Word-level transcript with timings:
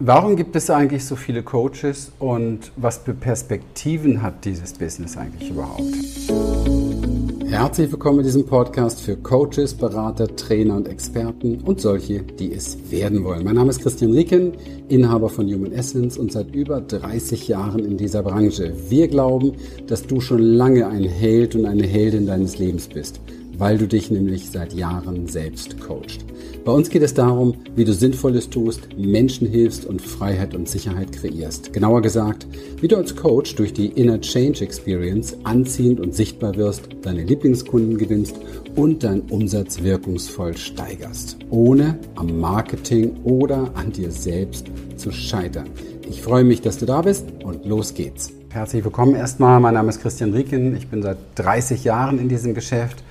Warum 0.00 0.36
gibt 0.36 0.54
es 0.54 0.70
eigentlich 0.70 1.04
so 1.04 1.16
viele 1.16 1.42
Coaches 1.42 2.12
und 2.20 2.70
was 2.76 2.98
für 2.98 3.14
Perspektiven 3.14 4.22
hat 4.22 4.44
dieses 4.44 4.74
Business 4.74 5.16
eigentlich 5.16 5.50
überhaupt? 5.50 5.82
Herzlich 7.44 7.90
willkommen 7.90 8.20
in 8.20 8.24
diesem 8.24 8.46
Podcast 8.46 9.00
für 9.00 9.16
Coaches, 9.16 9.74
Berater, 9.74 10.28
Trainer 10.36 10.76
und 10.76 10.86
Experten 10.86 11.62
und 11.62 11.80
solche, 11.80 12.22
die 12.22 12.52
es 12.52 12.78
werden 12.92 13.24
wollen. 13.24 13.42
Mein 13.42 13.56
Name 13.56 13.70
ist 13.70 13.82
Christian 13.82 14.12
Rieken, 14.12 14.52
Inhaber 14.88 15.28
von 15.28 15.52
Human 15.52 15.72
Essence 15.72 16.16
und 16.16 16.30
seit 16.30 16.54
über 16.54 16.80
30 16.80 17.48
Jahren 17.48 17.84
in 17.84 17.96
dieser 17.96 18.22
Branche. 18.22 18.72
Wir 18.88 19.08
glauben, 19.08 19.54
dass 19.88 20.06
du 20.06 20.20
schon 20.20 20.38
lange 20.38 20.86
ein 20.86 21.02
Held 21.02 21.56
und 21.56 21.66
eine 21.66 21.84
Heldin 21.84 22.24
deines 22.24 22.60
Lebens 22.60 22.86
bist 22.86 23.20
weil 23.58 23.76
du 23.76 23.86
dich 23.86 24.10
nämlich 24.10 24.50
seit 24.50 24.72
Jahren 24.72 25.26
selbst 25.26 25.80
coachst. 25.80 26.24
Bei 26.64 26.72
uns 26.72 26.88
geht 26.88 27.02
es 27.02 27.14
darum, 27.14 27.54
wie 27.74 27.84
du 27.84 27.92
Sinnvolles 27.92 28.48
tust, 28.50 28.88
Menschen 28.96 29.48
hilfst 29.48 29.84
und 29.84 30.00
Freiheit 30.00 30.54
und 30.54 30.68
Sicherheit 30.68 31.12
kreierst. 31.12 31.72
Genauer 31.72 32.00
gesagt, 32.00 32.46
wie 32.80 32.88
du 32.88 32.96
als 32.96 33.16
Coach 33.16 33.56
durch 33.56 33.72
die 33.72 33.86
Inner 33.86 34.20
Change 34.20 34.62
Experience 34.62 35.36
anziehend 35.44 36.00
und 36.00 36.14
sichtbar 36.14 36.56
wirst, 36.56 36.88
deine 37.02 37.24
Lieblingskunden 37.24 37.98
gewinnst 37.98 38.36
und 38.76 39.02
deinen 39.02 39.22
Umsatz 39.22 39.82
wirkungsvoll 39.82 40.56
steigerst, 40.56 41.36
ohne 41.50 41.98
am 42.14 42.38
Marketing 42.38 43.16
oder 43.24 43.72
an 43.74 43.92
dir 43.92 44.10
selbst 44.10 44.66
zu 44.96 45.10
scheitern. 45.10 45.68
Ich 46.08 46.22
freue 46.22 46.44
mich, 46.44 46.62
dass 46.62 46.78
du 46.78 46.86
da 46.86 47.02
bist 47.02 47.26
und 47.44 47.66
los 47.66 47.94
geht's. 47.94 48.32
Herzlich 48.50 48.82
willkommen 48.82 49.14
erstmal. 49.14 49.60
Mein 49.60 49.74
Name 49.74 49.90
ist 49.90 50.00
Christian 50.00 50.32
Rieken. 50.32 50.74
Ich 50.76 50.88
bin 50.88 51.02
seit 51.02 51.18
30 51.34 51.84
Jahren 51.84 52.18
in 52.18 52.28
diesem 52.28 52.54
Geschäft 52.54 53.02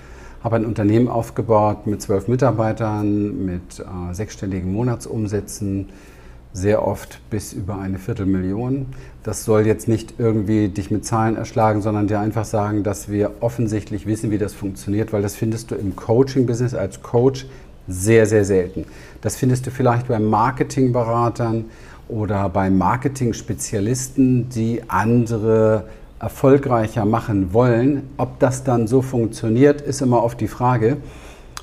habe 0.43 0.57
ein 0.57 0.65
Unternehmen 0.65 1.07
aufgebaut 1.07 1.87
mit 1.87 2.01
zwölf 2.01 2.27
Mitarbeitern, 2.27 3.45
mit 3.45 3.79
äh, 3.79 4.13
sechsstelligen 4.13 4.71
Monatsumsätzen, 4.71 5.89
sehr 6.53 6.87
oft 6.87 7.19
bis 7.29 7.53
über 7.53 7.77
eine 7.77 7.99
Viertelmillion. 7.99 8.87
Das 9.23 9.45
soll 9.45 9.67
jetzt 9.67 9.87
nicht 9.87 10.15
irgendwie 10.17 10.69
dich 10.69 10.89
mit 10.89 11.05
Zahlen 11.05 11.35
erschlagen, 11.35 11.81
sondern 11.81 12.07
dir 12.07 12.19
einfach 12.19 12.45
sagen, 12.45 12.83
dass 12.83 13.09
wir 13.09 13.31
offensichtlich 13.41 14.07
wissen, 14.07 14.31
wie 14.31 14.37
das 14.37 14.53
funktioniert, 14.53 15.13
weil 15.13 15.21
das 15.21 15.35
findest 15.35 15.71
du 15.71 15.75
im 15.75 15.95
Coaching-Business 15.95 16.73
als 16.73 17.03
Coach 17.03 17.45
sehr, 17.87 18.25
sehr 18.25 18.43
selten. 18.43 18.85
Das 19.21 19.35
findest 19.35 19.67
du 19.67 19.71
vielleicht 19.71 20.07
bei 20.07 20.19
Marketingberatern 20.19 21.65
oder 22.09 22.49
bei 22.49 22.69
Marketing-Spezialisten, 22.69 24.49
die 24.49 24.81
andere 24.87 25.85
erfolgreicher 26.19 27.05
machen 27.05 27.53
wollen. 27.53 28.09
Ob 28.17 28.39
das 28.39 28.63
dann 28.63 28.87
so 28.87 29.01
funktioniert, 29.01 29.81
ist 29.81 30.01
immer 30.01 30.23
oft 30.23 30.39
die 30.41 30.47
Frage. 30.47 30.97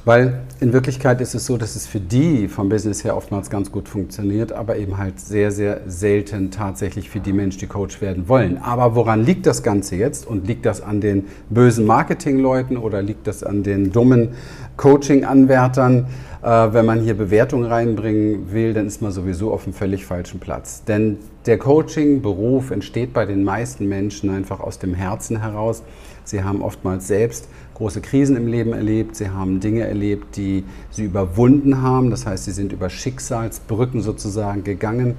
Weil 0.05 0.43
in 0.61 0.75
Wirklichkeit 0.75 1.23
ist 1.23 1.35
es 1.35 1.47
so, 1.47 1.57
dass 1.57 1.77
es 1.77 1.87
für 1.87 1.99
die 1.99 2.49
vom 2.49 2.69
Business 2.69 3.05
her 3.05 3.17
oftmals 3.17 3.49
ganz 3.49 3.73
gut 3.73 3.89
funktioniert, 3.89 4.53
aber 4.53 4.77
eben 4.77 4.99
halt 4.99 5.19
sehr, 5.19 5.51
sehr 5.51 5.81
selten 5.87 6.51
tatsächlich 6.51 7.09
für 7.09 7.21
die 7.21 7.33
Menschen, 7.33 7.61
die 7.61 7.67
Coach 7.67 8.03
werden 8.03 8.29
wollen. 8.29 8.59
Aber 8.59 8.95
woran 8.95 9.25
liegt 9.25 9.47
das 9.47 9.63
Ganze 9.63 9.97
jetzt? 9.97 10.27
Und 10.27 10.47
liegt 10.47 10.67
das 10.67 10.83
an 10.83 11.01
den 11.01 11.25
bösen 11.49 11.87
Marketingleuten 11.87 12.77
oder 12.77 13.01
liegt 13.01 13.27
das 13.27 13.43
an 13.43 13.63
den 13.63 13.93
dummen 13.93 14.31
Coaching-Anwärtern? 14.77 16.07
Äh, 16.43 16.47
wenn 16.75 16.85
man 16.85 17.01
hier 17.01 17.15
Bewertungen 17.15 17.65
reinbringen 17.65 18.53
will, 18.53 18.75
dann 18.75 18.87
ist 18.87 19.01
man 19.01 19.11
sowieso 19.11 19.53
auf 19.53 19.65
einem 19.65 19.73
völlig 19.73 20.05
falschen 20.05 20.39
Platz. 20.39 20.85
Denn 20.85 21.17
der 21.47 21.57
Coaching-Beruf 21.57 22.71
entsteht 22.71 23.15
bei 23.15 23.25
den 23.25 23.43
meisten 23.43 23.89
Menschen 23.89 24.29
einfach 24.29 24.61
aus 24.61 24.79
dem 24.79 24.93
Herzen 24.93 25.41
heraus. 25.41 25.83
Sie 26.25 26.43
haben 26.43 26.63
oftmals 26.63 27.07
selbst 27.07 27.49
große 27.75 28.01
Krisen 28.01 28.37
im 28.37 28.47
Leben 28.47 28.73
erlebt, 28.73 29.17
sie 29.17 29.31
haben 29.31 29.61
Dinge 29.61 29.87
erlebt, 29.87 30.37
die 30.37 30.65
sie 30.91 31.05
überwunden 31.05 31.83
haben, 31.83 32.11
das 32.11 32.25
heißt, 32.27 32.45
sie 32.45 32.53
sind 32.53 32.73
über 32.73 32.89
Schicksalsbrücken 32.89 34.01
sozusagen 34.01 34.65
gegangen, 34.65 35.17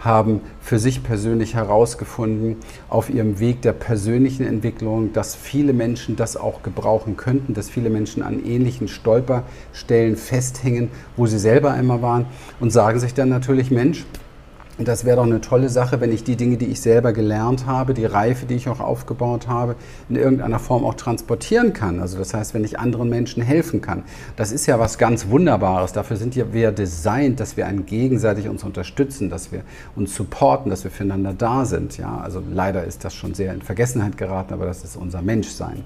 haben 0.00 0.40
für 0.60 0.78
sich 0.78 1.02
persönlich 1.02 1.54
herausgefunden 1.54 2.56
auf 2.88 3.10
ihrem 3.10 3.40
Weg 3.40 3.62
der 3.62 3.72
persönlichen 3.72 4.46
Entwicklung, 4.46 5.12
dass 5.12 5.34
viele 5.34 5.72
Menschen 5.72 6.16
das 6.16 6.36
auch 6.36 6.62
gebrauchen 6.62 7.16
könnten, 7.16 7.52
dass 7.52 7.68
viele 7.68 7.90
Menschen 7.90 8.22
an 8.22 8.44
ähnlichen 8.44 8.88
Stolperstellen 8.88 10.16
festhängen, 10.16 10.90
wo 11.16 11.26
sie 11.26 11.38
selber 11.38 11.72
einmal 11.72 12.00
waren 12.00 12.26
und 12.60 12.70
sagen 12.70 13.00
sich 13.00 13.12
dann 13.12 13.28
natürlich, 13.28 13.70
Mensch, 13.70 14.04
das 14.86 15.04
wäre 15.04 15.16
doch 15.16 15.24
eine 15.24 15.40
tolle 15.40 15.68
Sache, 15.68 16.00
wenn 16.00 16.12
ich 16.12 16.22
die 16.22 16.36
Dinge, 16.36 16.56
die 16.56 16.66
ich 16.66 16.80
selber 16.80 17.12
gelernt 17.12 17.66
habe, 17.66 17.94
die 17.94 18.04
Reife, 18.04 18.46
die 18.46 18.54
ich 18.54 18.68
auch 18.68 18.78
aufgebaut 18.78 19.48
habe, 19.48 19.74
in 20.08 20.14
irgendeiner 20.14 20.60
Form 20.60 20.84
auch 20.84 20.94
transportieren 20.94 21.72
kann. 21.72 21.98
Also 21.98 22.16
das 22.18 22.32
heißt, 22.32 22.54
wenn 22.54 22.62
ich 22.62 22.78
anderen 22.78 23.08
Menschen 23.08 23.42
helfen 23.42 23.80
kann. 23.80 24.04
Das 24.36 24.52
ist 24.52 24.66
ja 24.66 24.78
was 24.78 24.96
ganz 24.98 25.28
Wunderbares. 25.28 25.92
Dafür 25.92 26.16
sind 26.16 26.36
wir 26.36 26.70
designt, 26.70 27.40
dass 27.40 27.56
wir 27.56 27.66
einen 27.66 27.86
gegenseitig 27.86 28.48
uns 28.48 28.62
unterstützen, 28.62 29.30
dass 29.30 29.50
wir 29.50 29.62
uns 29.96 30.14
supporten, 30.14 30.70
dass 30.70 30.84
wir 30.84 30.92
füreinander 30.92 31.32
da 31.32 31.64
sind. 31.64 31.98
Ja, 31.98 32.18
also 32.18 32.40
leider 32.48 32.84
ist 32.84 33.04
das 33.04 33.14
schon 33.14 33.34
sehr 33.34 33.54
in 33.54 33.62
Vergessenheit 33.62 34.16
geraten, 34.16 34.54
aber 34.54 34.66
das 34.66 34.84
ist 34.84 34.96
unser 34.96 35.22
Menschsein. 35.22 35.82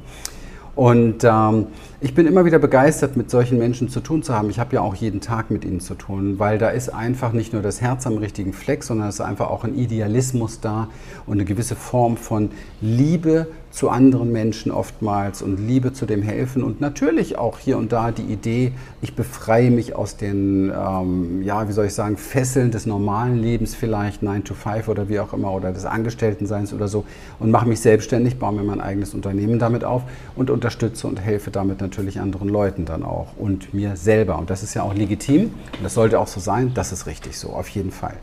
Und 0.74 1.22
ähm, 1.22 1.66
ich 2.00 2.14
bin 2.14 2.26
immer 2.26 2.46
wieder 2.46 2.58
begeistert, 2.58 3.16
mit 3.16 3.30
solchen 3.30 3.58
Menschen 3.58 3.90
zu 3.90 4.00
tun 4.00 4.22
zu 4.22 4.34
haben. 4.34 4.48
Ich 4.48 4.58
habe 4.58 4.74
ja 4.74 4.80
auch 4.80 4.94
jeden 4.94 5.20
Tag 5.20 5.50
mit 5.50 5.64
ihnen 5.64 5.80
zu 5.80 5.94
tun, 5.94 6.38
weil 6.38 6.56
da 6.56 6.70
ist 6.70 6.88
einfach 6.88 7.32
nicht 7.32 7.52
nur 7.52 7.60
das 7.60 7.82
Herz 7.82 8.06
am 8.06 8.16
richtigen 8.16 8.54
Fleck, 8.54 8.82
sondern 8.82 9.08
es 9.08 9.16
ist 9.16 9.20
einfach 9.20 9.50
auch 9.50 9.64
ein 9.64 9.74
Idealismus 9.76 10.60
da 10.60 10.88
und 11.26 11.34
eine 11.34 11.44
gewisse 11.44 11.76
Form 11.76 12.16
von 12.16 12.50
Liebe 12.80 13.48
zu 13.72 13.88
anderen 13.88 14.30
Menschen 14.30 14.70
oftmals 14.70 15.40
und 15.42 15.56
Liebe 15.56 15.92
zu 15.92 16.04
dem 16.04 16.22
Helfen 16.22 16.62
und 16.62 16.80
natürlich 16.80 17.38
auch 17.38 17.58
hier 17.58 17.78
und 17.78 17.90
da 17.90 18.12
die 18.12 18.22
Idee, 18.22 18.72
ich 19.00 19.16
befreie 19.16 19.70
mich 19.70 19.96
aus 19.96 20.16
den, 20.16 20.70
ähm, 20.70 21.42
ja, 21.42 21.66
wie 21.68 21.72
soll 21.72 21.86
ich 21.86 21.94
sagen, 21.94 22.18
Fesseln 22.18 22.70
des 22.70 22.84
normalen 22.84 23.36
Lebens 23.36 23.74
vielleicht, 23.74 24.22
9 24.22 24.44
to 24.44 24.54
5 24.54 24.88
oder 24.88 25.08
wie 25.08 25.18
auch 25.18 25.32
immer, 25.32 25.52
oder 25.52 25.72
des 25.72 25.86
Angestelltenseins 25.86 26.74
oder 26.74 26.86
so 26.86 27.04
und 27.40 27.50
mache 27.50 27.66
mich 27.66 27.80
selbstständig, 27.80 28.38
baue 28.38 28.52
mir 28.52 28.62
mein 28.62 28.80
eigenes 28.80 29.14
Unternehmen 29.14 29.58
damit 29.58 29.84
auf 29.84 30.02
und 30.36 30.50
unterstütze 30.50 31.06
und 31.08 31.20
helfe 31.20 31.50
damit 31.50 31.80
natürlich 31.80 32.20
anderen 32.20 32.50
Leuten 32.50 32.84
dann 32.84 33.02
auch 33.02 33.36
und 33.38 33.72
mir 33.72 33.96
selber. 33.96 34.38
Und 34.38 34.50
das 34.50 34.62
ist 34.62 34.74
ja 34.74 34.82
auch 34.82 34.94
legitim 34.94 35.44
und 35.44 35.82
das 35.82 35.94
sollte 35.94 36.20
auch 36.20 36.28
so 36.28 36.40
sein, 36.40 36.72
das 36.74 36.92
ist 36.92 37.06
richtig 37.06 37.38
so, 37.38 37.48
auf 37.50 37.68
jeden 37.68 37.90
Fall. 37.90 38.14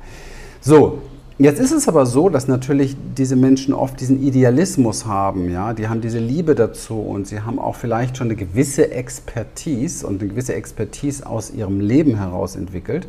So, 0.62 1.02
Jetzt 1.42 1.62
ist 1.62 1.72
es 1.72 1.88
aber 1.88 2.06
so, 2.06 2.28
dass 2.28 2.50
natürlich 2.50 2.98
diese 3.18 3.38
Menschen 3.38 3.74
oft 3.74 4.02
diesen 4.02 4.22
Idealismus 4.22 5.06
haben, 5.06 5.50
ja, 5.50 5.74
die 5.74 5.88
haben 5.88 6.02
diese 6.02 6.20
Liebe 6.20 6.54
dazu 6.54 7.00
und 7.00 7.28
sie 7.28 7.40
haben 7.40 7.60
auch 7.60 7.78
vielleicht 7.78 8.18
schon 8.18 8.28
eine 8.28 8.36
gewisse 8.36 8.92
Expertise 8.92 10.06
und 10.06 10.20
eine 10.20 10.30
gewisse 10.30 10.54
Expertise 10.54 11.26
aus 11.26 11.52
ihrem 11.52 11.80
Leben 11.80 12.18
heraus 12.18 12.58
entwickelt. 12.58 13.08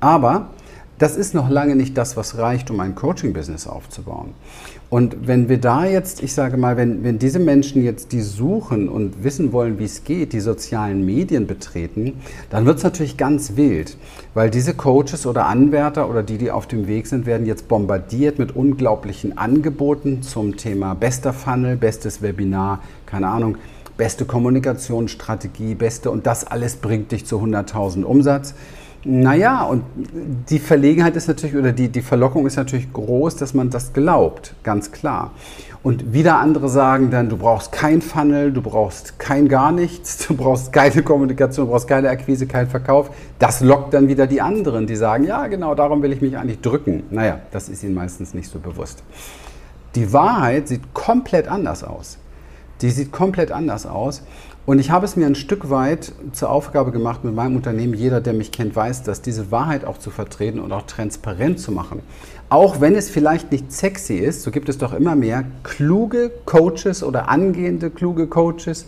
Aber 0.00 0.48
das 0.98 1.16
ist 1.16 1.34
noch 1.34 1.50
lange 1.50 1.74
nicht 1.74 1.98
das, 1.98 2.16
was 2.16 2.38
reicht, 2.38 2.70
um 2.70 2.78
ein 2.80 2.94
Coaching-Business 2.94 3.66
aufzubauen. 3.66 4.34
Und 4.88 5.26
wenn 5.26 5.48
wir 5.48 5.58
da 5.58 5.86
jetzt, 5.86 6.22
ich 6.22 6.34
sage 6.34 6.58
mal, 6.58 6.76
wenn, 6.76 7.02
wenn 7.02 7.18
diese 7.18 7.38
Menschen 7.38 7.82
jetzt 7.82 8.12
die 8.12 8.20
suchen 8.20 8.88
und 8.90 9.24
wissen 9.24 9.52
wollen, 9.52 9.78
wie 9.78 9.86
es 9.86 10.04
geht, 10.04 10.32
die 10.34 10.40
sozialen 10.40 11.04
Medien 11.04 11.46
betreten, 11.46 12.20
dann 12.50 12.66
wird 12.66 12.76
es 12.76 12.84
natürlich 12.84 13.16
ganz 13.16 13.56
wild, 13.56 13.96
weil 14.34 14.50
diese 14.50 14.74
Coaches 14.74 15.26
oder 15.26 15.46
Anwärter 15.46 16.10
oder 16.10 16.22
die, 16.22 16.36
die 16.36 16.50
auf 16.50 16.66
dem 16.66 16.86
Weg 16.86 17.06
sind, 17.06 17.24
werden 17.24 17.46
jetzt 17.46 17.68
bombardiert 17.68 18.38
mit 18.38 18.54
unglaublichen 18.54 19.38
Angeboten 19.38 20.22
zum 20.22 20.56
Thema 20.58 20.94
bester 20.94 21.32
Funnel, 21.32 21.76
bestes 21.76 22.20
Webinar, 22.20 22.80
keine 23.06 23.28
Ahnung, 23.28 23.56
beste 23.96 24.24
Kommunikationsstrategie, 24.24 25.74
beste 25.74 26.10
und 26.10 26.26
das 26.26 26.44
alles 26.44 26.76
bringt 26.76 27.12
dich 27.12 27.24
zu 27.24 27.40
100.000 27.40 28.02
Umsatz. 28.02 28.54
Naja, 29.04 29.64
und 29.64 29.82
die 30.48 30.60
Verlegenheit 30.60 31.16
ist 31.16 31.26
natürlich, 31.26 31.56
oder 31.56 31.72
die, 31.72 31.88
die 31.88 32.02
Verlockung 32.02 32.46
ist 32.46 32.56
natürlich 32.56 32.92
groß, 32.92 33.34
dass 33.36 33.52
man 33.52 33.68
das 33.68 33.92
glaubt, 33.92 34.54
ganz 34.62 34.92
klar. 34.92 35.32
Und 35.82 36.12
wieder 36.12 36.38
andere 36.38 36.68
sagen 36.68 37.10
dann, 37.10 37.28
du 37.28 37.36
brauchst 37.36 37.72
kein 37.72 38.00
Funnel, 38.00 38.52
du 38.52 38.62
brauchst 38.62 39.18
kein 39.18 39.48
gar 39.48 39.72
nichts, 39.72 40.28
du 40.28 40.36
brauchst 40.36 40.72
keine 40.72 41.02
Kommunikation, 41.02 41.66
du 41.66 41.72
brauchst 41.72 41.88
keine 41.88 42.10
Akquise, 42.10 42.46
keinen 42.46 42.68
Verkauf. 42.68 43.10
Das 43.40 43.60
lockt 43.60 43.92
dann 43.92 44.06
wieder 44.06 44.28
die 44.28 44.40
anderen, 44.40 44.86
die 44.86 44.94
sagen, 44.94 45.24
ja 45.24 45.48
genau, 45.48 45.74
darum 45.74 46.02
will 46.02 46.12
ich 46.12 46.20
mich 46.20 46.38
eigentlich 46.38 46.60
drücken. 46.60 47.02
Naja, 47.10 47.40
das 47.50 47.68
ist 47.68 47.82
ihnen 47.82 47.94
meistens 47.94 48.34
nicht 48.34 48.48
so 48.48 48.60
bewusst. 48.60 49.02
Die 49.96 50.12
Wahrheit 50.12 50.68
sieht 50.68 50.94
komplett 50.94 51.48
anders 51.48 51.82
aus. 51.82 52.18
Die 52.82 52.90
sieht 52.90 53.12
komplett 53.12 53.52
anders 53.52 53.86
aus. 53.86 54.22
Und 54.64 54.78
ich 54.78 54.90
habe 54.90 55.04
es 55.04 55.16
mir 55.16 55.26
ein 55.26 55.34
Stück 55.34 55.70
weit 55.70 56.12
zur 56.32 56.50
Aufgabe 56.50 56.92
gemacht 56.92 57.24
mit 57.24 57.34
meinem 57.34 57.56
Unternehmen, 57.56 57.94
jeder, 57.94 58.20
der 58.20 58.32
mich 58.32 58.52
kennt, 58.52 58.76
weiß 58.76 59.02
das, 59.02 59.22
diese 59.22 59.50
Wahrheit 59.50 59.84
auch 59.84 59.98
zu 59.98 60.10
vertreten 60.10 60.60
und 60.60 60.72
auch 60.72 60.82
transparent 60.82 61.58
zu 61.58 61.72
machen. 61.72 62.00
Auch 62.48 62.80
wenn 62.80 62.94
es 62.94 63.10
vielleicht 63.10 63.50
nicht 63.50 63.72
sexy 63.72 64.14
ist, 64.14 64.42
so 64.42 64.50
gibt 64.50 64.68
es 64.68 64.78
doch 64.78 64.92
immer 64.92 65.16
mehr 65.16 65.44
kluge 65.64 66.30
Coaches 66.44 67.02
oder 67.02 67.28
angehende 67.28 67.90
kluge 67.90 68.28
Coaches, 68.28 68.86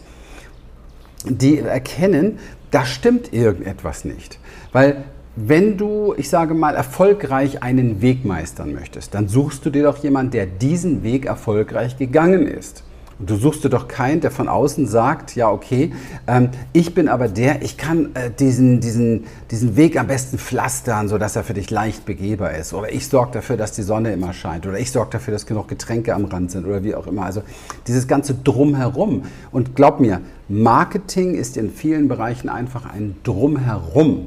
die 1.25 1.59
erkennen, 1.59 2.39
da 2.71 2.85
stimmt 2.85 3.33
irgendetwas 3.33 4.05
nicht. 4.05 4.39
Weil 4.73 5.05
wenn 5.35 5.77
du, 5.77 6.15
ich 6.17 6.29
sage 6.29 6.55
mal, 6.55 6.77
erfolgreich 6.77 7.63
einen 7.65 8.01
Weg 8.01 8.25
meistern 8.25 8.73
möchtest, 8.73 9.15
dann 9.15 9.27
suchst 9.27 9.67
du 9.67 9.71
dir 9.71 9.83
doch 9.83 9.99
jemanden, 9.99 10.31
der 10.33 10.47
diesen 10.47 11.03
Weg 11.03 11.27
erfolgreich 11.27 11.97
gegangen 11.97 12.47
ist. 12.47 12.85
Und 13.19 13.31
du 13.31 13.37
suchst 13.37 13.65
dir 13.65 13.69
doch 13.69 13.87
keinen, 13.87 14.21
der 14.21 14.31
von 14.31 14.49
außen 14.49 14.87
sagt, 14.87 15.37
ja, 15.37 15.51
okay, 15.51 15.93
ähm, 16.27 16.51
ich 16.73 16.95
bin 16.95 17.09
aber 17.09 17.29
der, 17.29 17.63
ich 17.63 17.77
kann 17.77 18.15
äh, 18.15 18.31
diesen, 18.31 18.81
diesen, 18.81 19.25
diesen 19.51 19.77
Weg 19.77 19.99
am 19.99 20.09
besten 20.09 20.39
pflastern, 20.39 21.09
sodass 21.09 21.37
er 21.37 21.45
für 21.45 21.55
dich 21.55 21.71
leicht 21.71 22.05
begehbar 22.05 22.55
ist. 22.55 22.75
Oder 22.75 22.93
ich 22.93 23.07
sorge 23.09 23.33
dafür, 23.33 23.57
dass 23.57 23.73
die 23.73 23.83
Sonne 23.83 24.13
immer 24.13 24.33
scheint. 24.33 24.67
Oder 24.67 24.79
ich 24.79 24.91
sorge 24.91 25.11
dafür, 25.13 25.33
dass 25.33 25.47
genug 25.47 25.69
Getränke 25.69 26.15
am 26.15 26.25
Rand 26.25 26.51
sind. 26.51 26.67
Oder 26.67 26.83
wie 26.83 26.95
auch 26.95 27.07
immer. 27.07 27.25
Also 27.25 27.43
dieses 27.87 28.09
ganze 28.09 28.35
Drumherum. 28.35 29.23
Und 29.53 29.77
glaub 29.77 30.01
mir, 30.01 30.21
Marketing 30.49 31.35
ist 31.35 31.57
in 31.57 31.71
vielen 31.71 32.09
Bereichen 32.09 32.49
einfach 32.49 32.85
ein 32.93 33.17
Drumherum. 33.23 34.27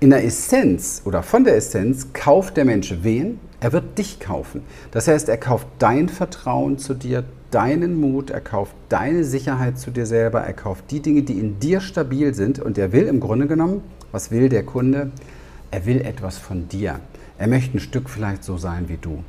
In 0.00 0.10
der 0.10 0.24
Essenz 0.24 1.02
oder 1.04 1.22
von 1.22 1.44
der 1.44 1.56
Essenz 1.56 2.08
kauft 2.12 2.56
der 2.56 2.64
Mensch 2.64 2.94
wen? 3.02 3.38
Er 3.60 3.72
wird 3.72 3.98
dich 3.98 4.18
kaufen. 4.18 4.62
Das 4.90 5.06
heißt, 5.06 5.28
er 5.28 5.36
kauft 5.36 5.68
dein 5.78 6.08
Vertrauen 6.08 6.78
zu 6.78 6.94
dir, 6.94 7.22
deinen 7.54 8.00
Mut, 8.00 8.30
er 8.30 8.40
kauft 8.40 8.74
deine 8.88 9.24
Sicherheit 9.24 9.78
zu 9.78 9.90
dir 9.90 10.06
selber, 10.06 10.40
er 10.40 10.52
kauft 10.52 10.90
die 10.90 11.00
Dinge, 11.00 11.22
die 11.22 11.38
in 11.38 11.60
dir 11.60 11.80
stabil 11.80 12.34
sind 12.34 12.58
und 12.58 12.78
er 12.78 12.92
will 12.92 13.04
im 13.04 13.20
Grunde 13.20 13.46
genommen, 13.46 13.82
was 14.10 14.30
will 14.30 14.48
der 14.48 14.64
Kunde? 14.64 15.10
Er 15.70 15.86
will 15.86 16.00
etwas 16.00 16.38
von 16.38 16.68
dir. 16.68 17.00
Er 17.38 17.48
möchte 17.48 17.76
ein 17.76 17.80
Stück 17.80 18.10
vielleicht 18.10 18.44
so 18.44 18.56
sein 18.56 18.88
wie 18.88 18.98
du. 18.98 19.22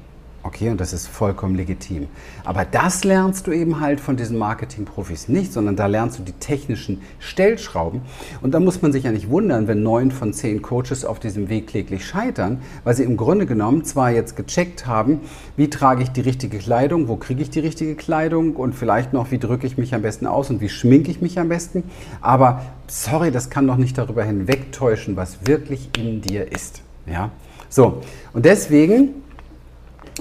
Okay, 0.45 0.69
und 0.69 0.81
das 0.81 0.91
ist 0.91 1.07
vollkommen 1.07 1.55
legitim. 1.55 2.07
Aber 2.43 2.65
das 2.65 3.05
lernst 3.05 3.47
du 3.47 3.53
eben 3.53 3.79
halt 3.79 4.01
von 4.01 4.17
diesen 4.17 4.37
Marketing-Profis 4.37 5.29
nicht, 5.29 5.53
sondern 5.53 5.77
da 5.77 5.85
lernst 5.85 6.19
du 6.19 6.23
die 6.23 6.33
technischen 6.33 7.01
Stellschrauben. 7.19 8.01
Und 8.41 8.53
da 8.53 8.59
muss 8.59 8.81
man 8.81 8.91
sich 8.91 9.05
ja 9.05 9.13
nicht 9.13 9.29
wundern, 9.29 9.69
wenn 9.69 9.83
neun 9.83 10.11
von 10.11 10.33
zehn 10.33 10.61
Coaches 10.61 11.05
auf 11.05 11.21
diesem 11.21 11.47
Weg 11.47 11.67
kläglich 11.67 12.05
scheitern, 12.05 12.61
weil 12.83 12.93
sie 12.93 13.03
im 13.03 13.15
Grunde 13.15 13.45
genommen 13.45 13.85
zwar 13.85 14.11
jetzt 14.11 14.35
gecheckt 14.35 14.85
haben, 14.85 15.21
wie 15.55 15.69
trage 15.69 16.03
ich 16.03 16.09
die 16.09 16.21
richtige 16.21 16.57
Kleidung, 16.57 17.07
wo 17.07 17.15
kriege 17.15 17.41
ich 17.41 17.49
die 17.49 17.61
richtige 17.61 17.95
Kleidung 17.95 18.57
und 18.57 18.75
vielleicht 18.75 19.13
noch, 19.13 19.31
wie 19.31 19.39
drücke 19.39 19.65
ich 19.65 19.77
mich 19.77 19.95
am 19.95 20.01
besten 20.01 20.27
aus 20.27 20.49
und 20.49 20.59
wie 20.59 20.69
schminke 20.69 21.09
ich 21.09 21.21
mich 21.21 21.39
am 21.39 21.47
besten. 21.47 21.83
Aber 22.19 22.65
sorry, 22.87 23.31
das 23.31 23.49
kann 23.49 23.65
doch 23.65 23.77
nicht 23.77 23.97
darüber 23.97 24.25
hinwegtäuschen, 24.25 25.15
was 25.15 25.47
wirklich 25.47 25.89
in 25.97 26.19
dir 26.19 26.51
ist. 26.51 26.81
Ja? 27.05 27.31
So, 27.69 28.01
und 28.33 28.45
deswegen 28.45 29.22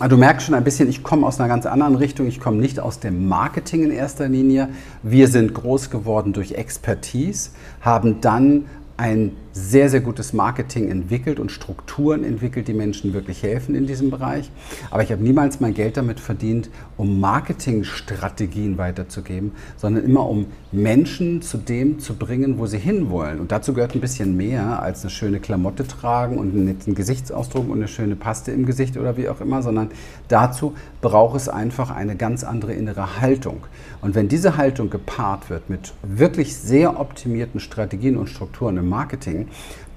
du 0.00 0.17
merkst 0.17 0.47
schon 0.47 0.55
ein 0.55 0.65
bisschen, 0.65 0.89
ich 0.89 1.03
komme 1.03 1.27
aus 1.27 1.39
einer 1.39 1.49
ganz 1.49 1.67
anderen 1.67 1.97
Richtung. 1.97 2.27
Ich 2.27 2.41
komme 2.41 2.59
nicht 2.59 2.81
aus 2.81 3.00
dem 3.00 3.29
Marketing 3.29 3.85
in 3.85 3.91
erster 3.91 4.29
Linie. 4.29 4.69
Wir 5.03 5.29
sind 5.29 5.55
groß 5.55 5.91
geworden 5.91 6.33
durch 6.33 6.53
Expertise, 6.53 7.50
haben 7.81 8.21
dann 8.21 8.67
ein 8.97 9.33
sehr, 9.52 9.88
sehr 9.88 10.00
gutes 10.00 10.32
Marketing 10.32 10.90
entwickelt 10.90 11.38
und 11.38 11.52
Strukturen 11.52 12.25
entwickelt, 12.25 12.69
die 12.69 12.75
Menschen 12.75 13.12
wirklich 13.12 13.43
helfen 13.43 13.75
in 13.75 13.87
diesem 13.87 14.10
Bereich. 14.10 14.50
Aber 14.90 15.02
ich 15.02 15.12
habe 15.12 15.22
niemals 15.22 15.60
mein 15.60 15.75
Geld 15.75 15.96
damit 15.96 16.20
verdient, 16.20 16.70
um 16.96 17.20
Marketingstrategien 17.20 18.78
weiterzugeben, 18.78 19.52
sondern 19.76 20.04
immer 20.04 20.28
um 20.28 20.46
Menschen 20.72 21.43
zu 21.43 21.58
dem 21.58 21.99
zu 21.99 22.14
bringen, 22.14 22.58
wo 22.58 22.66
sie 22.66 22.78
hinwollen. 22.78 23.40
Und 23.40 23.52
dazu 23.52 23.75
gehört 23.75 23.94
ein 23.94 24.00
bisschen 24.00 24.37
mehr 24.37 24.82
als 24.82 25.02
eine 25.02 25.10
schöne 25.10 25.38
Klamotte 25.38 25.87
tragen 25.87 26.38
und 26.38 26.55
einen 26.55 26.64
netten 26.64 26.94
Gesichtsausdruck 26.94 27.69
und 27.69 27.76
eine 27.76 27.88
schöne 27.88 28.16
Paste 28.16 28.52
im 28.52 28.64
Gesicht 28.64 28.96
oder 28.96 29.16
wie 29.16 29.28
auch 29.28 29.40
immer, 29.40 29.62
sondern 29.62 29.90
dazu 30.28 30.75
braucht 31.00 31.37
es 31.37 31.48
einfach 31.48 31.90
eine 31.90 32.16
ganz 32.16 32.44
andere 32.44 32.72
innere 32.72 33.20
Haltung. 33.20 33.58
Und 34.00 34.14
wenn 34.14 34.28
diese 34.28 34.56
Haltung 34.56 34.88
gepaart 34.88 35.50
wird 35.50 35.69
mit 35.69 35.93
wirklich 36.02 36.56
sehr 36.56 36.98
optimierten 36.98 37.60
Strategien 37.60 38.16
und 38.16 38.28
Strukturen 38.28 38.76
im 38.76 38.88
Marketing, 38.88 39.42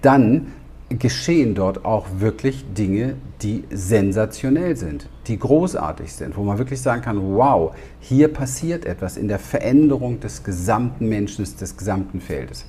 dann 0.02 0.48
geschehen 0.90 1.56
dort 1.56 1.84
auch 1.84 2.06
wirklich 2.20 2.64
Dinge, 2.78 3.16
die 3.42 3.64
sensationell 3.72 4.76
sind, 4.76 5.10
die 5.28 5.38
großartig 5.40 6.14
sind, 6.14 6.38
wo 6.38 6.44
man 6.44 6.58
wirklich 6.58 6.82
sagen 6.82 7.02
kann, 7.02 7.20
wow, 7.36 7.74
hier 8.00 8.28
passiert 8.28 8.86
etwas 8.86 9.18
in 9.18 9.28
der 9.28 9.40
Veränderung 9.40 10.20
des 10.20 10.44
gesamten 10.44 11.10
Menschen, 11.10 11.44
des 11.44 11.78
gesamten 11.78 12.22
Feldes. 12.22 12.66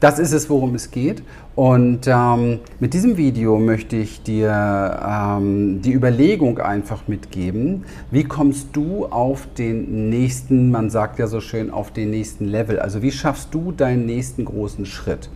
Das 0.00 0.18
ist 0.18 0.32
es, 0.32 0.48
worum 0.48 0.74
es 0.74 0.90
geht. 0.90 1.22
Und 1.54 2.06
ähm, 2.06 2.60
mit 2.78 2.94
diesem 2.94 3.18
Video 3.18 3.58
möchte 3.58 3.96
ich 3.96 4.22
dir 4.22 4.98
ähm, 5.06 5.82
die 5.82 5.92
Überlegung 5.92 6.58
einfach 6.58 7.06
mitgeben, 7.06 7.84
wie 8.10 8.24
kommst 8.24 8.68
du 8.72 9.04
auf 9.04 9.46
den 9.58 10.08
nächsten, 10.08 10.70
man 10.70 10.88
sagt 10.88 11.18
ja 11.18 11.26
so 11.26 11.40
schön, 11.40 11.70
auf 11.70 11.92
den 11.92 12.10
nächsten 12.10 12.46
Level. 12.46 12.78
Also 12.78 13.02
wie 13.02 13.12
schaffst 13.12 13.52
du 13.52 13.72
deinen 13.72 14.06
nächsten 14.06 14.46
großen 14.46 14.86
Schritt? 14.86 15.28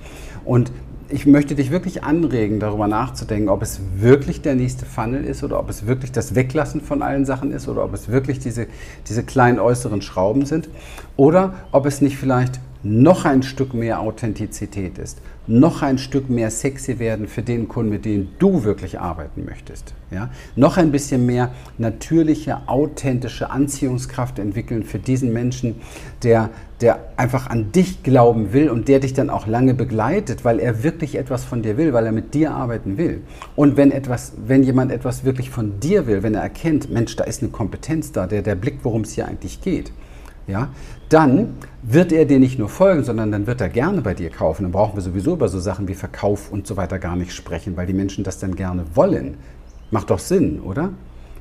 Und 0.44 0.72
ich 1.08 1.26
möchte 1.26 1.54
dich 1.54 1.70
wirklich 1.70 2.02
anregen, 2.02 2.60
darüber 2.60 2.88
nachzudenken, 2.88 3.48
ob 3.48 3.62
es 3.62 3.80
wirklich 3.96 4.42
der 4.42 4.54
nächste 4.54 4.86
Funnel 4.86 5.24
ist 5.24 5.44
oder 5.44 5.58
ob 5.58 5.68
es 5.68 5.86
wirklich 5.86 6.12
das 6.12 6.34
Weglassen 6.34 6.80
von 6.80 7.02
allen 7.02 7.24
Sachen 7.24 7.52
ist 7.52 7.68
oder 7.68 7.84
ob 7.84 7.92
es 7.94 8.08
wirklich 8.08 8.38
diese, 8.38 8.66
diese 9.06 9.22
kleinen 9.22 9.58
äußeren 9.58 10.02
Schrauben 10.02 10.46
sind. 10.46 10.68
Oder 11.16 11.54
ob 11.72 11.86
es 11.86 12.00
nicht 12.00 12.16
vielleicht 12.16 12.58
noch 12.84 13.24
ein 13.24 13.42
Stück 13.42 13.72
mehr 13.74 14.00
Authentizität 14.00 14.98
ist, 14.98 15.20
noch 15.46 15.82
ein 15.82 15.98
Stück 15.98 16.30
mehr 16.30 16.50
sexy 16.50 16.98
werden 16.98 17.28
für 17.28 17.42
den 17.42 17.68
Kunden, 17.68 17.90
mit 17.90 18.04
dem 18.04 18.28
du 18.38 18.64
wirklich 18.64 19.00
arbeiten 19.00 19.44
möchtest. 19.44 19.94
Ja? 20.10 20.30
Noch 20.54 20.76
ein 20.76 20.92
bisschen 20.92 21.26
mehr 21.26 21.50
natürliche, 21.78 22.66
authentische 22.66 23.50
Anziehungskraft 23.50 24.38
entwickeln 24.38 24.84
für 24.84 24.98
diesen 24.98 25.32
Menschen, 25.32 25.76
der, 26.22 26.50
der 26.80 27.00
einfach 27.16 27.48
an 27.48 27.72
dich 27.72 28.02
glauben 28.02 28.52
will 28.52 28.70
und 28.70 28.88
der 28.88 29.00
dich 29.00 29.12
dann 29.12 29.28
auch 29.30 29.46
lange 29.46 29.74
begleitet, 29.74 30.44
weil 30.44 30.60
er 30.60 30.82
wirklich 30.82 31.16
etwas 31.16 31.44
von 31.44 31.62
dir 31.62 31.76
will, 31.76 31.92
weil 31.92 32.06
er 32.06 32.12
mit 32.12 32.34
dir 32.34 32.52
arbeiten 32.52 32.98
will. 32.98 33.22
Und 33.56 33.76
wenn, 33.76 33.90
etwas, 33.90 34.32
wenn 34.46 34.62
jemand 34.62 34.92
etwas 34.92 35.24
wirklich 35.24 35.50
von 35.50 35.80
dir 35.80 36.06
will, 36.06 36.22
wenn 36.22 36.34
er 36.34 36.42
erkennt, 36.42 36.90
Mensch, 36.90 37.16
da 37.16 37.24
ist 37.24 37.42
eine 37.42 37.50
Kompetenz 37.50 38.12
da, 38.12 38.26
der, 38.26 38.42
der 38.42 38.54
Blick, 38.54 38.78
worum 38.82 39.02
es 39.02 39.12
hier 39.12 39.26
eigentlich 39.26 39.60
geht, 39.60 39.92
ja, 40.46 40.68
dann 41.08 41.54
wird 41.82 42.12
er 42.12 42.24
dir 42.24 42.38
nicht 42.38 42.58
nur 42.58 42.68
folgen, 42.68 43.04
sondern 43.04 43.30
dann 43.32 43.46
wird 43.46 43.60
er 43.60 43.68
gerne 43.68 44.00
bei 44.00 44.14
dir 44.14 44.30
kaufen. 44.30 44.62
Dann 44.62 44.72
brauchen 44.72 44.96
wir 44.96 45.02
sowieso 45.02 45.34
über 45.34 45.48
so 45.48 45.58
Sachen 45.58 45.88
wie 45.88 45.94
Verkauf 45.94 46.50
und 46.50 46.66
so 46.66 46.76
weiter 46.76 46.98
gar 46.98 47.16
nicht 47.16 47.32
sprechen, 47.32 47.76
weil 47.76 47.86
die 47.86 47.92
Menschen 47.92 48.24
das 48.24 48.38
dann 48.38 48.56
gerne 48.56 48.84
wollen. 48.94 49.36
Macht 49.90 50.10
doch 50.10 50.18
Sinn, 50.18 50.60
oder? 50.60 50.90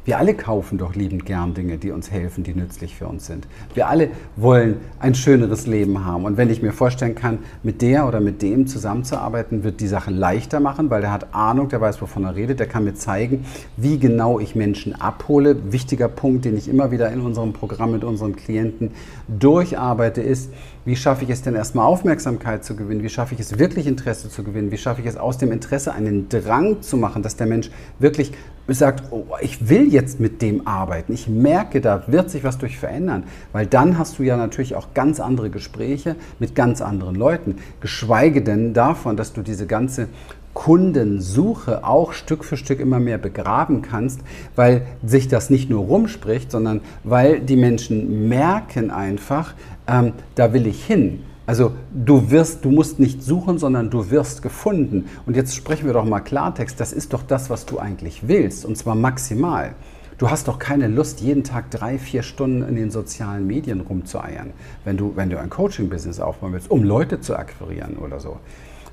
Wir 0.05 0.17
alle 0.17 0.33
kaufen 0.33 0.77
doch 0.77 0.95
liebend 0.95 1.25
gern 1.25 1.53
Dinge, 1.53 1.77
die 1.77 1.91
uns 1.91 2.11
helfen, 2.11 2.43
die 2.43 2.53
nützlich 2.53 2.93
für 2.93 3.07
uns 3.07 3.25
sind. 3.25 3.47
Wir 3.73 3.87
alle 3.87 4.09
wollen 4.35 4.77
ein 4.99 5.15
schöneres 5.15 5.65
Leben 5.65 6.03
haben. 6.03 6.25
Und 6.25 6.35
wenn 6.35 6.49
ich 6.49 6.61
mir 6.61 6.73
vorstellen 6.73 7.15
kann, 7.15 7.39
mit 7.63 7.81
der 7.81 8.05
oder 8.05 8.19
mit 8.19 8.41
dem 8.41 8.67
zusammenzuarbeiten, 8.67 9.63
wird 9.63 9.79
die 9.79 9.87
Sache 9.87 10.11
leichter 10.11 10.59
machen, 10.59 10.89
weil 10.89 10.99
der 10.99 11.13
hat 11.13 11.33
Ahnung, 11.33 11.69
der 11.69 11.79
weiß, 11.79 12.01
wovon 12.01 12.25
er 12.25 12.35
redet, 12.35 12.59
der 12.59 12.67
kann 12.67 12.83
mir 12.83 12.95
zeigen, 12.95 13.45
wie 13.77 13.97
genau 13.97 14.41
ich 14.41 14.55
Menschen 14.55 14.93
abhole. 14.93 15.71
Wichtiger 15.71 16.09
Punkt, 16.09 16.43
den 16.43 16.57
ich 16.57 16.67
immer 16.67 16.91
wieder 16.91 17.09
in 17.09 17.21
unserem 17.21 17.53
Programm 17.53 17.93
mit 17.93 18.03
unseren 18.03 18.35
Klienten 18.35 18.91
durcharbeite, 19.29 20.21
ist, 20.21 20.51
wie 20.83 20.97
schaffe 20.97 21.23
ich 21.23 21.29
es 21.29 21.41
denn 21.41 21.55
erstmal 21.55 21.85
Aufmerksamkeit 21.85 22.65
zu 22.65 22.75
gewinnen? 22.75 23.03
Wie 23.03 23.09
schaffe 23.09 23.35
ich 23.35 23.39
es 23.39 23.57
wirklich 23.57 23.87
Interesse 23.87 24.29
zu 24.29 24.43
gewinnen? 24.43 24.69
Wie 24.69 24.77
schaffe 24.77 24.99
ich 24.99 25.07
es 25.07 25.15
aus 25.15 25.37
dem 25.37 25.53
Interesse 25.53 25.93
einen 25.93 26.27
Drang 26.27 26.81
zu 26.81 26.97
machen, 26.97 27.23
dass 27.23 27.37
der 27.37 27.47
Mensch 27.47 27.71
wirklich 27.99 28.33
sagt, 28.67 29.11
oh, 29.11 29.25
ich 29.41 29.69
will 29.69 29.91
jetzt 29.91 30.19
mit 30.19 30.41
dem 30.41 30.67
arbeiten. 30.67 31.13
Ich 31.13 31.27
merke, 31.27 31.81
da 31.81 32.03
wird 32.07 32.29
sich 32.29 32.43
was 32.43 32.57
durch 32.57 32.77
verändern. 32.77 33.23
Weil 33.51 33.65
dann 33.65 33.97
hast 33.97 34.19
du 34.19 34.23
ja 34.23 34.37
natürlich 34.37 34.75
auch 34.75 34.93
ganz 34.93 35.19
andere 35.19 35.49
Gespräche 35.49 36.15
mit 36.39 36.55
ganz 36.55 36.81
anderen 36.81 37.15
Leuten. 37.15 37.57
Geschweige 37.81 38.41
denn 38.41 38.73
davon, 38.73 39.17
dass 39.17 39.33
du 39.33 39.41
diese 39.41 39.67
ganze 39.67 40.07
Kundensuche 40.53 41.83
auch 41.83 42.13
Stück 42.13 42.45
für 42.45 42.57
Stück 42.57 42.79
immer 42.79 42.99
mehr 42.99 43.17
begraben 43.17 43.81
kannst, 43.81 44.21
weil 44.55 44.85
sich 45.03 45.27
das 45.27 45.49
nicht 45.49 45.69
nur 45.69 45.85
rumspricht, 45.85 46.51
sondern 46.51 46.81
weil 47.03 47.39
die 47.39 47.55
Menschen 47.55 48.29
merken 48.29 48.91
einfach, 48.91 49.55
ähm, 49.87 50.13
da 50.35 50.53
will 50.53 50.67
ich 50.67 50.85
hin. 50.85 51.23
Also 51.45 51.73
du 51.93 52.31
wirst, 52.31 52.63
du 52.63 52.71
musst 52.71 52.99
nicht 52.99 53.21
suchen, 53.21 53.57
sondern 53.57 53.89
du 53.89 54.09
wirst 54.11 54.41
gefunden. 54.41 55.09
Und 55.25 55.35
jetzt 55.35 55.55
sprechen 55.55 55.85
wir 55.85 55.93
doch 55.93 56.05
mal 56.05 56.21
Klartext. 56.21 56.79
Das 56.79 56.93
ist 56.93 57.13
doch 57.13 57.23
das, 57.23 57.49
was 57.49 57.65
du 57.65 57.79
eigentlich 57.79 58.27
willst, 58.27 58.65
und 58.65 58.77
zwar 58.77 58.95
maximal. 58.95 59.75
Du 60.17 60.29
hast 60.29 60.47
doch 60.47 60.59
keine 60.59 60.87
Lust, 60.87 61.21
jeden 61.21 61.43
Tag 61.43 61.71
drei, 61.71 61.97
vier 61.97 62.23
Stunden 62.23 62.61
in 62.61 62.75
den 62.75 62.91
sozialen 62.91 63.45
Medien 63.45 63.81
rumzueiern, 63.81 64.51
wenn 64.85 64.95
du, 64.95 65.13
wenn 65.15 65.29
du 65.29 65.39
ein 65.39 65.49
Coaching-Business 65.49 66.19
aufbauen 66.19 66.53
willst, 66.53 66.71
um 66.71 66.83
Leute 66.83 67.19
zu 67.19 67.35
akquirieren 67.35 67.97
oder 67.97 68.19
so. 68.19 68.37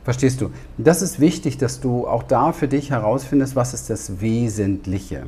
Verstehst 0.03 0.41
du? 0.41 0.51
Das 0.79 1.03
ist 1.03 1.21
wichtig, 1.21 1.59
dass 1.59 1.81
du 1.81 2.09
auch 2.09 2.23
da 2.23 2.53
für 2.53 2.69
dich 2.69 2.91
herausfindest, 2.91 3.55
was 3.55 3.75
ist 3.75 3.91
das 3.91 4.21
Wesentliche. 4.21 5.25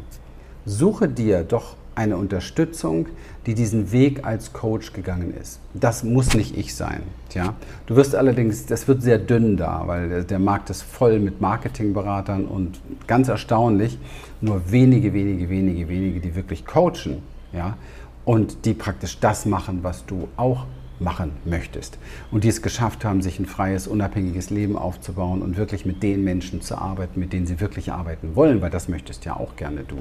Suche 0.64 1.08
dir 1.08 1.44
doch 1.44 1.76
eine 1.94 2.16
Unterstützung, 2.16 3.06
die 3.46 3.54
diesen 3.54 3.92
Weg 3.92 4.24
als 4.24 4.52
Coach 4.52 4.92
gegangen 4.92 5.34
ist. 5.34 5.60
Das 5.74 6.04
muss 6.04 6.34
nicht 6.34 6.56
ich 6.56 6.74
sein. 6.74 7.02
Ja? 7.34 7.54
Du 7.86 7.96
wirst 7.96 8.14
allerdings, 8.14 8.66
das 8.66 8.88
wird 8.88 9.02
sehr 9.02 9.18
dünn 9.18 9.56
da, 9.56 9.82
weil 9.86 10.24
der 10.24 10.38
Markt 10.38 10.70
ist 10.70 10.82
voll 10.82 11.18
mit 11.18 11.40
Marketingberatern 11.40 12.46
und 12.46 12.80
ganz 13.06 13.28
erstaunlich, 13.28 13.98
nur 14.40 14.70
wenige, 14.70 15.12
wenige, 15.12 15.48
wenige, 15.48 15.88
wenige, 15.88 16.20
die 16.20 16.34
wirklich 16.34 16.64
coachen 16.64 17.22
ja? 17.52 17.76
und 18.24 18.64
die 18.64 18.74
praktisch 18.74 19.18
das 19.20 19.46
machen, 19.46 19.80
was 19.82 20.06
du 20.06 20.28
auch 20.36 20.66
machen 21.02 21.32
möchtest. 21.44 21.98
Und 22.30 22.44
die 22.44 22.48
es 22.48 22.62
geschafft 22.62 23.04
haben, 23.04 23.22
sich 23.22 23.38
ein 23.38 23.46
freies, 23.46 23.86
unabhängiges 23.86 24.50
Leben 24.50 24.76
aufzubauen 24.76 25.42
und 25.42 25.56
wirklich 25.56 25.84
mit 25.84 26.02
den 26.02 26.24
Menschen 26.24 26.60
zu 26.60 26.78
arbeiten, 26.78 27.18
mit 27.18 27.32
denen 27.32 27.46
sie 27.46 27.60
wirklich 27.60 27.92
arbeiten 27.92 28.36
wollen, 28.36 28.60
weil 28.60 28.70
das 28.70 28.88
möchtest 28.88 29.24
ja 29.24 29.36
auch 29.36 29.56
gerne 29.56 29.82
du. 29.82 29.96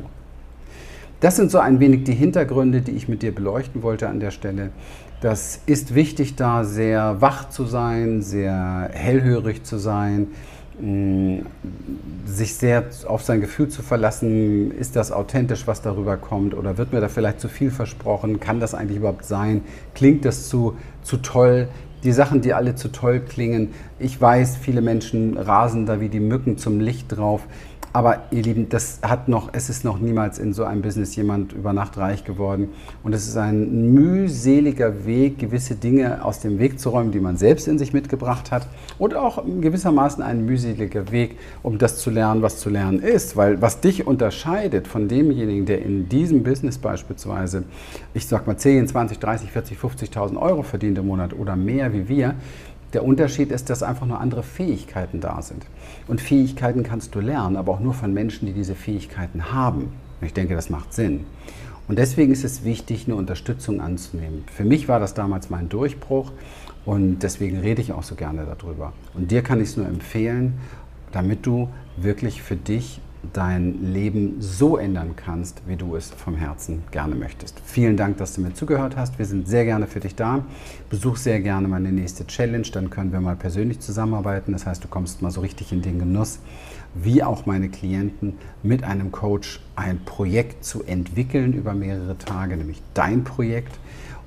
Das 1.22 1.36
sind 1.36 1.52
so 1.52 1.60
ein 1.60 1.80
wenig 1.80 2.04
die 2.04 2.16
Hintergründe, 2.16 2.82
die 2.82 2.94
ich 2.94 3.08
mit 3.08 3.22
dir 3.22 3.34
beleuchten 3.34 3.84
wollte 3.84 4.10
an 4.10 4.20
der 4.20 4.32
Stelle. 4.32 4.72
Das 5.22 5.62
ist 5.68 5.94
wichtig, 5.94 6.36
da 6.36 6.64
sehr 6.64 7.22
wach 7.22 7.48
zu 7.50 7.66
sein, 7.66 8.24
sehr 8.24 8.90
hellhörig 8.92 9.64
zu 9.64 9.78
sein, 9.78 10.30
mm, 10.80 11.42
sich 12.26 12.56
sehr 12.56 12.86
auf 13.06 13.22
sein 13.22 13.40
Gefühl 13.40 13.70
zu 13.70 13.84
verlassen. 13.84 14.72
Ist 14.72 14.96
das 14.96 15.12
authentisch, 15.12 15.68
was 15.68 15.84
darüber 15.84 16.18
kommt? 16.18 16.56
Oder 16.56 16.80
wird 16.80 16.92
mir 16.92 17.02
da 17.02 17.08
vielleicht 17.08 17.40
zu 17.40 17.50
viel 17.50 17.70
versprochen? 17.70 18.40
Kann 18.40 18.60
das 18.60 18.74
eigentlich 18.74 18.98
überhaupt 18.98 19.26
sein? 19.26 19.62
Klingt 19.94 20.26
das 20.26 20.50
zu, 20.50 20.76
zu 21.04 21.18
toll? 21.18 21.68
Die 22.04 22.14
Sachen, 22.14 22.42
die 22.42 22.56
alle 22.56 22.74
zu 22.74 22.88
toll 22.88 23.20
klingen. 23.20 23.76
Ich 24.00 24.20
weiß, 24.20 24.58
viele 24.58 24.82
Menschen 24.82 25.38
rasen 25.38 25.86
da 25.86 26.02
wie 26.02 26.10
die 26.10 26.20
Mücken 26.20 26.58
zum 26.58 26.80
Licht 26.80 27.16
drauf. 27.16 27.42
Aber 27.94 28.24
ihr 28.32 28.42
Lieben, 28.42 28.70
das 28.70 29.00
hat 29.02 29.28
noch, 29.28 29.50
es 29.52 29.70
ist 29.70 29.84
noch 29.84 30.00
niemals 30.00 30.40
in 30.40 30.54
so 30.54 30.64
einem 30.64 30.82
Business 30.82 31.14
jemand 31.18 31.52
über 31.52 31.74
Nacht 31.74 31.98
reich 31.98 32.24
geworden. 32.24 32.70
Und 33.04 33.14
es 33.14 33.28
ist 33.28 33.36
ein 33.36 33.94
mühseliger 33.94 35.06
Weg, 35.06 35.40
gewisse 35.40 35.76
Dinge 35.76 36.24
aus 36.24 36.40
dem 36.40 36.58
Weg 36.58 36.80
zu 36.80 36.90
räumen, 36.90 37.12
die 37.12 37.20
man 37.20 37.36
selbst 37.36 37.68
in 37.68 37.78
sich 37.78 37.92
mitgebracht 37.92 38.50
hat. 38.50 38.66
Und 38.98 39.14
auch 39.14 39.44
gewissermaßen 39.44 40.24
ein 40.24 40.46
mühseliger 40.46 41.12
Weg, 41.12 41.38
um 41.64 41.78
das 41.80 41.98
zu 41.98 42.12
lernen, 42.12 42.42
was 42.42 42.60
zu 42.60 42.70
lernen 42.70 43.00
ist. 43.00 43.36
Weil 43.36 43.62
was 43.62 43.82
dich 43.82 44.08
unterscheidet 44.08 44.88
von 44.88 45.10
demjenigen, 45.10 45.66
der 45.66 45.82
in 45.82 46.08
diesem 46.08 46.44
Business 46.44 46.78
beispielsweise, 46.78 47.64
ich 48.14 48.26
sag 48.26 48.48
mal 48.48 48.56
10, 48.56 48.88
20, 48.88 49.20
30, 49.20 49.52
40, 49.52 49.78
50.000 49.78 50.38
Euro 50.38 50.64
verdient 50.64 50.98
im 50.98 51.08
Monat 51.08 51.34
oder 51.34 51.58
mehr 51.58 51.92
wie 51.92 52.08
wir, 52.08 52.36
der 52.94 53.06
Unterschied 53.06 53.52
ist, 53.52 53.70
dass 53.70 53.84
einfach 53.84 54.06
nur 54.06 54.20
andere 54.20 54.44
Fähigkeiten 54.44 55.22
da 55.22 55.42
sind. 55.42 55.66
Und 56.08 56.22
Fähigkeiten 56.22 56.84
kannst 56.84 57.16
du 57.16 57.20
lernen, 57.20 57.56
aber 57.56 57.74
auch 57.74 57.80
nur 57.80 57.94
von 57.94 58.14
Menschen, 58.14 58.46
die 58.46 58.54
diese 58.54 58.76
Fähigkeiten 58.76 59.54
haben. 59.54 59.94
Und 60.20 60.28
ich 60.28 60.34
denke, 60.34 60.56
das 60.56 60.70
macht 60.70 60.94
Sinn. 60.94 61.26
Und 61.88 61.98
deswegen 61.98 62.32
ist 62.32 62.44
es 62.44 62.64
wichtig, 62.64 63.06
eine 63.06 63.16
Unterstützung 63.16 63.82
anzunehmen. 63.82 64.44
Für 64.54 64.64
mich 64.64 64.88
war 64.88 65.00
das 65.00 65.14
damals 65.14 65.50
mein 65.50 65.68
Durchbruch 65.68 66.32
und 66.86 67.20
deswegen 67.20 67.60
rede 67.60 67.82
ich 67.82 67.92
auch 67.92 68.04
so 68.04 68.16
gerne 68.16 68.46
darüber. 68.46 68.94
Und 69.14 69.32
dir 69.32 69.42
kann 69.42 69.60
ich 69.60 69.70
es 69.70 69.78
nur 69.78 69.88
empfehlen, 69.88 70.54
damit 71.12 71.46
du 71.46 71.70
wirklich 71.98 72.42
für 72.42 72.56
dich 72.56 73.02
dein 73.34 73.94
Leben 73.94 74.38
so 74.40 74.78
ändern 74.78 75.16
kannst, 75.16 75.62
wie 75.68 75.76
du 75.76 75.96
es 75.96 76.10
vom 76.10 76.36
Herzen 76.36 76.84
gerne 76.92 77.16
möchtest. 77.16 77.62
Vielen 77.66 77.98
Dank, 77.98 78.18
dass 78.18 78.34
du 78.34 78.42
mir 78.42 78.54
zugehört 78.54 78.98
hast. 78.98 79.20
Wir 79.20 79.26
sind 79.26 79.48
sehr 79.48 79.66
gerne 79.66 79.88
für 79.88 80.00
dich 80.00 80.16
da. 80.16 80.46
Besuch 80.90 81.18
sehr 81.18 81.40
gerne 81.40 81.68
meine 81.68 81.92
nächste 81.92 82.26
Challenge, 82.26 82.68
dann 82.72 82.90
können 82.90 83.12
wir 83.12 83.22
mal 83.22 83.36
persönlich 83.36 83.80
zusammenarbeiten. 83.80 84.52
Das 84.52 84.66
heißt, 84.66 84.84
du 84.84 84.88
kommst 84.88 85.22
mal 85.22 85.32
so 85.32 85.42
richtig 85.42 85.72
in 85.72 85.82
den 85.82 86.00
Genuss, 86.00 86.40
wie 86.96 87.24
auch 87.24 87.46
meine 87.46 87.70
Klienten, 87.70 88.38
mit 88.64 88.84
einem 88.84 89.12
Coach 89.12 89.62
ein 89.76 90.04
Projekt 90.04 90.66
zu 90.66 90.84
entwickeln 90.84 91.54
über 91.54 91.74
mehrere 91.74 92.18
Tage, 92.18 92.58
nämlich 92.58 92.82
dein 92.94 93.24
Projekt 93.24 93.80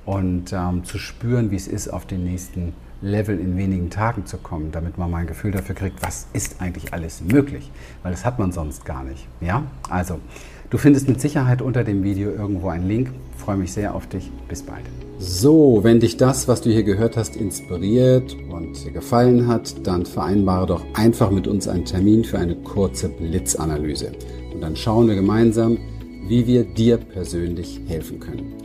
und 0.05 0.53
ähm, 0.53 0.83
zu 0.83 0.97
spüren, 0.97 1.51
wie 1.51 1.55
es 1.55 1.67
ist, 1.67 1.89
auf 1.89 2.05
den 2.05 2.23
nächsten 2.23 2.73
Level 3.01 3.39
in 3.39 3.57
wenigen 3.57 3.89
Tagen 3.89 4.25
zu 4.25 4.37
kommen, 4.37 4.71
damit 4.71 4.97
man 4.97 5.11
mal 5.11 5.19
ein 5.19 5.27
Gefühl 5.27 5.51
dafür 5.51 5.75
kriegt, 5.75 6.01
was 6.01 6.27
ist 6.33 6.61
eigentlich 6.61 6.93
alles 6.93 7.21
möglich, 7.21 7.71
weil 8.03 8.11
das 8.11 8.25
hat 8.25 8.39
man 8.39 8.51
sonst 8.51 8.85
gar 8.85 9.03
nicht. 9.03 9.27
Ja, 9.41 9.63
also 9.89 10.19
du 10.69 10.77
findest 10.77 11.07
mit 11.07 11.21
Sicherheit 11.21 11.61
unter 11.61 11.83
dem 11.83 12.03
Video 12.03 12.31
irgendwo 12.31 12.69
einen 12.69 12.87
Link. 12.87 13.11
Freue 13.37 13.57
mich 13.57 13.73
sehr 13.73 13.93
auf 13.93 14.07
dich. 14.07 14.31
Bis 14.47 14.63
bald. 14.63 14.85
So, 15.19 15.79
wenn 15.83 15.99
dich 15.99 16.17
das, 16.17 16.47
was 16.47 16.61
du 16.61 16.69
hier 16.69 16.83
gehört 16.83 17.15
hast, 17.15 17.35
inspiriert 17.35 18.35
und 18.49 18.83
dir 18.83 18.91
gefallen 18.91 19.47
hat, 19.47 19.87
dann 19.87 20.05
vereinbare 20.05 20.65
doch 20.65 20.85
einfach 20.93 21.31
mit 21.31 21.47
uns 21.47 21.67
einen 21.67 21.85
Termin 21.85 22.23
für 22.23 22.37
eine 22.37 22.55
kurze 22.55 23.09
Blitzanalyse. 23.09 24.11
Und 24.53 24.61
dann 24.61 24.75
schauen 24.75 25.07
wir 25.07 25.15
gemeinsam, 25.15 25.77
wie 26.27 26.47
wir 26.47 26.63
dir 26.63 26.97
persönlich 26.97 27.81
helfen 27.87 28.19
können. 28.19 28.64